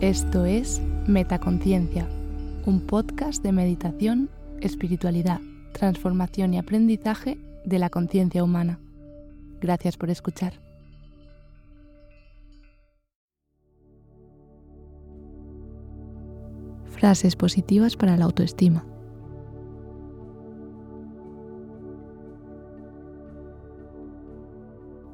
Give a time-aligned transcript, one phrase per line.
[0.00, 2.08] Esto es Metaconciencia,
[2.64, 4.30] un podcast de meditación,
[4.62, 5.42] espiritualidad,
[5.74, 8.80] transformación y aprendizaje de la conciencia humana.
[9.60, 10.54] Gracias por escuchar.
[16.86, 18.86] Frases positivas para la autoestima.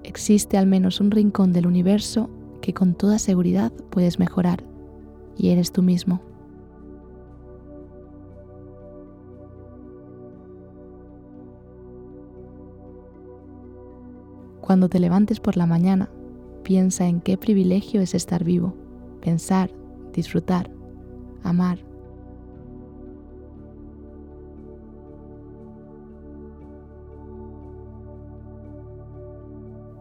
[0.04, 2.30] Existe al menos un rincón del universo
[2.62, 4.75] que con toda seguridad puedes mejorar
[5.36, 6.20] y eres tú mismo.
[14.60, 16.10] Cuando te levantes por la mañana,
[16.64, 18.74] piensa en qué privilegio es estar vivo,
[19.20, 19.70] pensar,
[20.12, 20.68] disfrutar,
[21.44, 21.78] amar.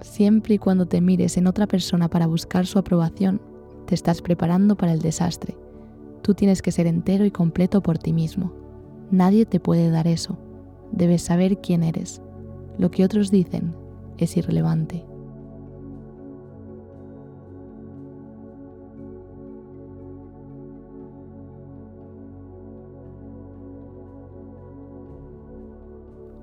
[0.01, 3.39] Siempre y cuando te mires en otra persona para buscar su aprobación,
[3.85, 5.57] te estás preparando para el desastre.
[6.21, 8.51] Tú tienes que ser entero y completo por ti mismo.
[9.11, 10.37] Nadie te puede dar eso.
[10.91, 12.21] Debes saber quién eres.
[12.77, 13.75] Lo que otros dicen
[14.17, 15.05] es irrelevante.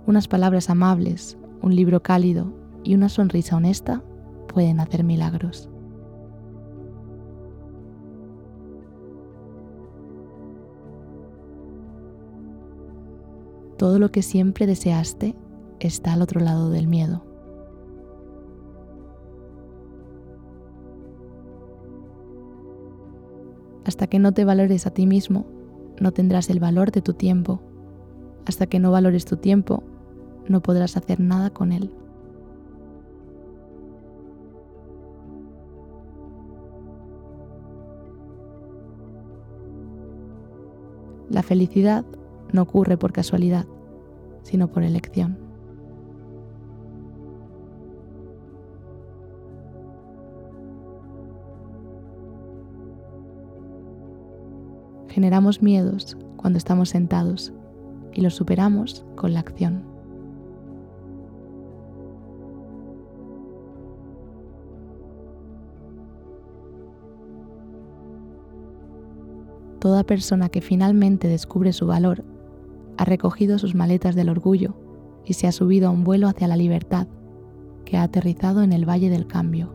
[0.07, 2.53] Unas palabras amables, un libro cálido
[2.85, 4.03] y una sonrisa honesta
[4.47, 5.72] pueden hacer milagros.
[13.83, 15.35] Todo lo que siempre deseaste
[15.81, 17.25] está al otro lado del miedo.
[23.85, 25.47] Hasta que no te valores a ti mismo,
[26.01, 27.61] no tendrás el valor de tu tiempo.
[28.47, 29.83] Hasta que no valores tu tiempo,
[30.49, 31.93] no podrás hacer nada con él.
[41.29, 42.05] La felicidad
[42.53, 43.67] no ocurre por casualidad,
[44.43, 45.39] sino por elección.
[55.09, 57.53] Generamos miedos cuando estamos sentados
[58.15, 59.85] y los superamos con la acción.
[69.81, 72.25] Toda persona que finalmente descubre su valor
[72.97, 74.75] ha recogido sus maletas del orgullo
[75.25, 77.07] y se ha subido a un vuelo hacia la libertad,
[77.85, 79.73] que ha aterrizado en el Valle del Cambio.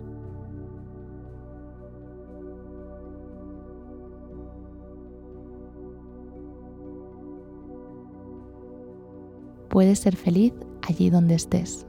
[9.70, 10.54] Puedes ser feliz
[10.88, 11.86] allí donde estés.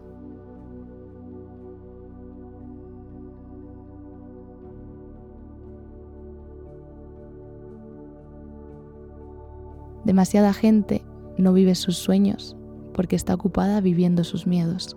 [10.05, 11.03] Demasiada gente
[11.39, 12.57] no vive sus sueños
[12.93, 14.97] porque está ocupada viviendo sus miedos.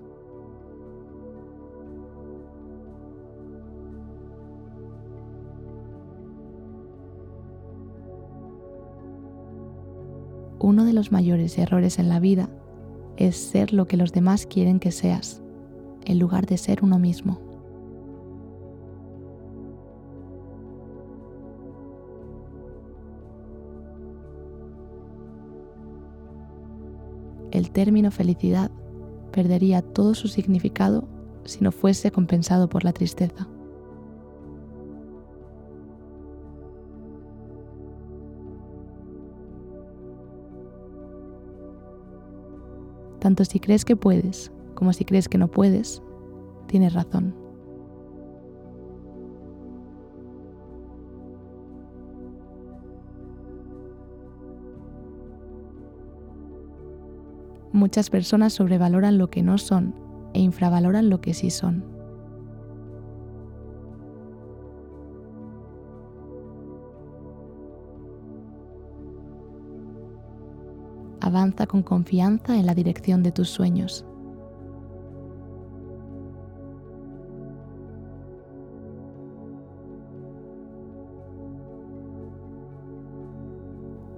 [10.60, 12.50] Uno de los mayores errores en la vida
[13.18, 15.42] es ser lo que los demás quieren que seas,
[16.06, 17.51] en lugar de ser uno mismo.
[27.52, 28.72] El término felicidad
[29.32, 31.08] perdería todo su significado
[31.44, 33.48] si no fuese compensado por la tristeza.
[43.20, 44.52] Tanto si crees que puedes
[44.82, 46.02] como si crees que no puedes,
[46.66, 47.41] tienes razón.
[57.74, 59.96] Muchas personas sobrevaloran lo que no son
[60.34, 61.86] e infravaloran lo que sí son.
[71.22, 74.06] Avanza con confianza en la dirección de tus sueños.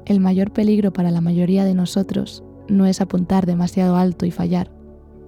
[0.06, 4.72] El mayor peligro para la mayoría de nosotros no es apuntar demasiado alto y fallar,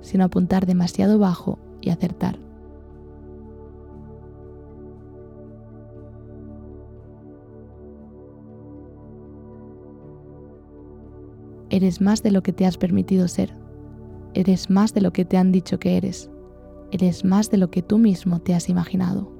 [0.01, 2.39] sino apuntar demasiado bajo y acertar.
[11.69, 13.53] Eres más de lo que te has permitido ser.
[14.33, 16.29] Eres más de lo que te han dicho que eres.
[16.91, 19.34] Eres más de lo que tú mismo te has imaginado.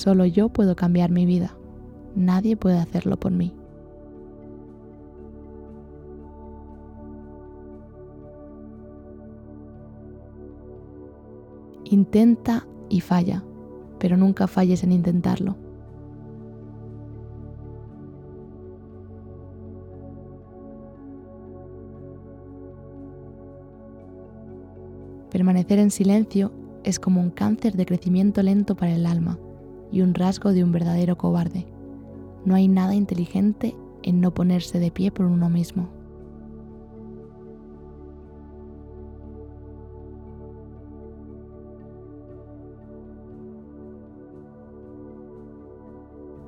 [0.00, 1.54] Solo yo puedo cambiar mi vida.
[2.16, 3.52] Nadie puede hacerlo por mí.
[11.84, 13.44] Intenta y falla,
[13.98, 15.56] pero nunca falles en intentarlo.
[25.30, 26.52] Permanecer en silencio
[26.84, 29.38] es como un cáncer de crecimiento lento para el alma
[29.92, 31.66] y un rasgo de un verdadero cobarde.
[32.44, 35.88] No hay nada inteligente en no ponerse de pie por uno mismo.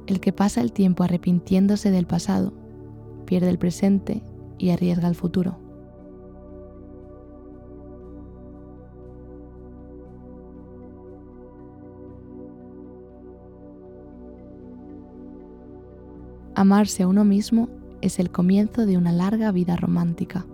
[0.07, 2.53] El que pasa el tiempo arrepintiéndose del pasado,
[3.25, 4.23] pierde el presente
[4.59, 5.62] y arriesga el futuro.
[16.63, 17.69] Amarse a uno mismo
[18.03, 20.47] es el comienzo de una larga vida romántica.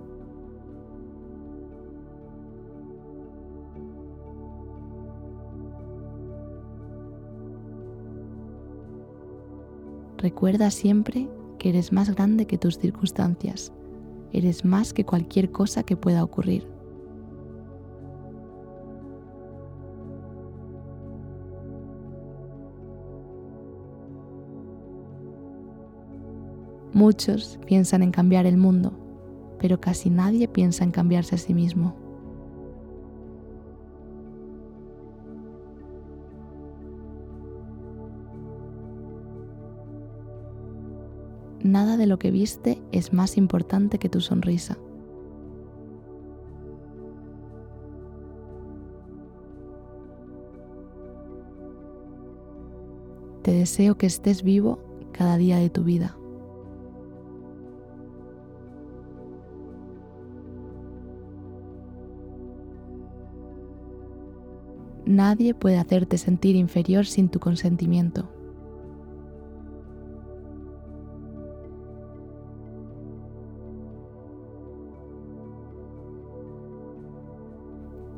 [10.17, 11.29] Recuerda siempre
[11.59, 13.75] que eres más grande que tus circunstancias,
[14.33, 16.78] eres más que cualquier cosa que pueda ocurrir.
[26.93, 28.93] Muchos piensan en cambiar el mundo,
[29.59, 31.95] pero casi nadie piensa en cambiarse a sí mismo.
[41.63, 44.79] Nada de lo que viste es más importante que tu sonrisa.
[53.43, 54.79] Te deseo que estés vivo
[55.13, 56.18] cada día de tu vida.
[65.09, 68.29] Nadie puede hacerte sentir inferior sin tu consentimiento.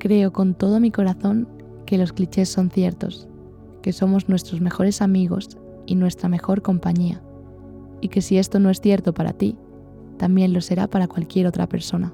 [0.00, 1.46] Creo con todo mi corazón
[1.87, 3.28] que los clichés son ciertos,
[3.82, 7.22] que somos nuestros mejores amigos y nuestra mejor compañía,
[8.00, 9.56] y que si esto no es cierto para ti,
[10.16, 12.12] también lo será para cualquier otra persona.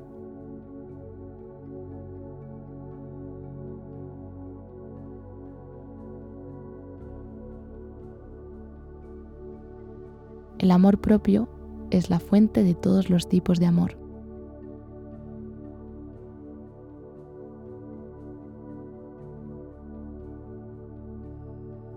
[10.67, 11.49] El amor propio
[11.93, 13.97] es la fuente de todos los tipos de amor.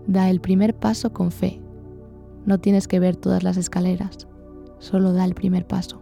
[0.06, 1.60] Da el primer paso con fe.
[2.46, 4.28] No tienes que ver todas las escaleras,
[4.78, 6.00] solo da el primer paso.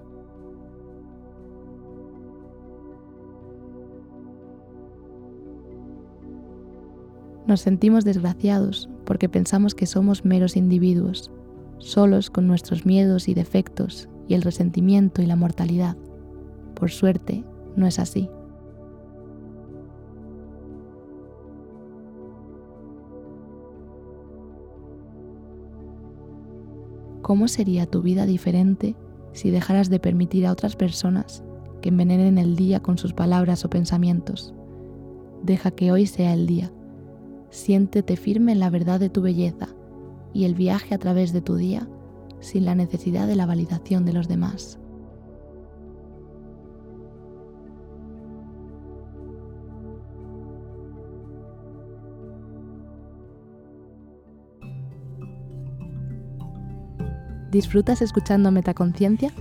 [7.47, 11.33] Nos sentimos desgraciados porque pensamos que somos meros individuos
[11.79, 15.97] solos con nuestros miedos y defectos y el resentimiento y la mortalidad.
[16.75, 17.45] Por suerte,
[17.77, 18.29] no es así.
[27.23, 28.97] ¿Cómo sería tu vida diferente
[29.33, 31.43] si dejaras de permitir a otras personas
[31.83, 34.55] que envenenen el día con sus palabras o pensamientos?
[35.43, 36.73] Deja que hoy sea el día.
[37.51, 39.69] Siéntete firme en la verdad de tu belleza
[40.33, 41.89] y el viaje a través de tu día
[42.41, 44.79] sin la necesidad de la validación de los demás.
[57.51, 59.33] ¿Disfrutas escuchando Metaconciencia?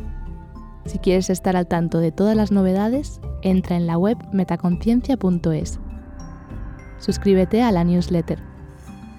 [0.85, 5.79] Si quieres estar al tanto de todas las novedades, entra en la web metaconciencia.es.
[6.99, 8.56] Suscríbete a la newsletter